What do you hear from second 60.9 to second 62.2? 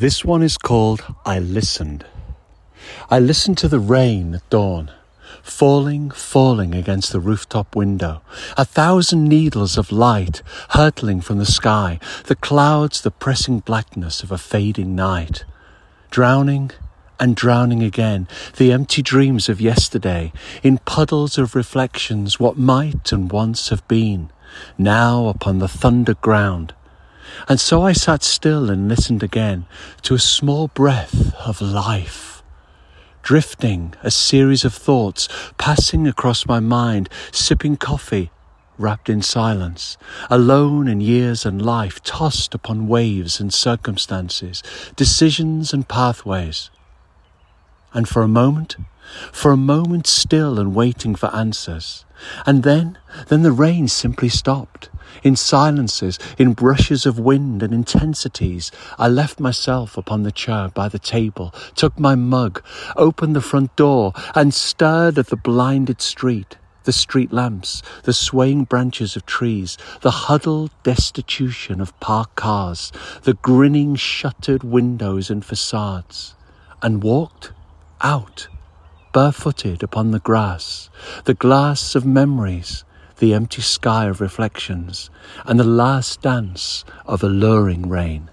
table, took my